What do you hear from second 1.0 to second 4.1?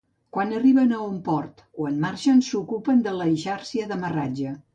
un port o en marxen, s'ocupen de l'eixàrcia